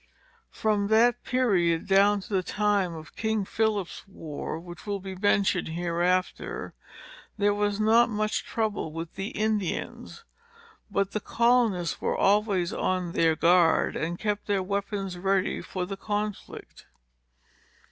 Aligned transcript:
From 0.49 0.87
that 0.87 1.23
period, 1.23 1.85
down 1.87 2.21
to 2.21 2.33
the 2.33 2.41
time 2.41 2.95
of 2.95 3.15
King 3.15 3.45
Philip's 3.45 4.03
war, 4.07 4.59
which 4.59 4.87
will 4.87 4.99
be 4.99 5.13
mentioned 5.15 5.67
hereafter, 5.67 6.73
there 7.37 7.53
was 7.53 7.79
not 7.79 8.09
much 8.09 8.43
trouble 8.43 8.91
with 8.91 9.13
the 9.13 9.27
Indians. 9.27 10.23
But 10.89 11.11
the 11.11 11.19
colonists 11.19 12.01
were 12.01 12.17
always 12.17 12.73
on 12.73 13.11
their 13.11 13.35
guard, 13.35 13.95
and 13.95 14.17
kept 14.17 14.47
their 14.47 14.63
weapons 14.63 15.19
ready 15.19 15.61
for 15.61 15.85
the 15.85 15.97
conflict. 15.97 16.87